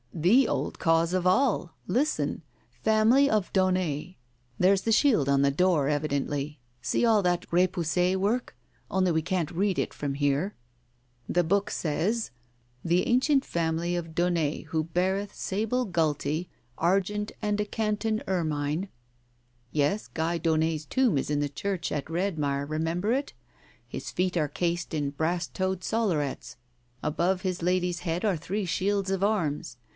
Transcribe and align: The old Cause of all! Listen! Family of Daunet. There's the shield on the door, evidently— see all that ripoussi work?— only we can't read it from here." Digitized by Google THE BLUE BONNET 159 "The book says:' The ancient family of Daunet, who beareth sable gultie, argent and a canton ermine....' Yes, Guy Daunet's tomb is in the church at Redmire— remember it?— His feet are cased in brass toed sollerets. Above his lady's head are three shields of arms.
The 0.13 0.47
old 0.47 0.77
Cause 0.77 1.13
of 1.13 1.25
all! 1.25 1.73
Listen! 1.87 2.41
Family 2.83 3.29
of 3.29 3.53
Daunet. 3.53 4.15
There's 4.59 4.81
the 4.81 4.91
shield 4.91 5.29
on 5.29 5.41
the 5.41 5.51
door, 5.51 5.89
evidently— 5.89 6.59
see 6.81 7.05
all 7.05 7.21
that 7.23 7.49
ripoussi 7.49 8.15
work?— 8.15 8.55
only 8.91 9.11
we 9.11 9.21
can't 9.21 9.49
read 9.51 9.79
it 9.79 9.93
from 9.93 10.15
here." 10.15 10.55
Digitized 11.29 11.33
by 11.33 11.41
Google 11.41 11.43
THE 11.43 11.43
BLUE 11.43 11.49
BONNET 11.49 11.85
159 11.85 11.99
"The 12.03 12.03
book 12.03 12.09
says:' 12.11 12.31
The 12.85 13.07
ancient 13.07 13.45
family 13.45 13.95
of 13.95 14.15
Daunet, 14.15 14.63
who 14.67 14.83
beareth 14.85 15.35
sable 15.35 15.85
gultie, 15.85 16.49
argent 16.77 17.31
and 17.41 17.61
a 17.61 17.65
canton 17.65 18.23
ermine....' 18.27 18.89
Yes, 19.81 20.07
Guy 20.07 20.37
Daunet's 20.39 20.85
tomb 20.85 21.17
is 21.17 21.29
in 21.29 21.39
the 21.39 21.49
church 21.49 21.91
at 21.91 22.05
Redmire— 22.05 22.67
remember 22.69 23.11
it?— 23.13 23.33
His 23.87 24.11
feet 24.11 24.35
are 24.35 24.49
cased 24.49 24.93
in 24.93 25.11
brass 25.11 25.47
toed 25.47 25.81
sollerets. 25.83 26.57
Above 27.03 27.41
his 27.41 27.61
lady's 27.61 27.99
head 27.99 28.25
are 28.25 28.37
three 28.37 28.65
shields 28.65 29.09
of 29.09 29.23
arms. 29.23 29.77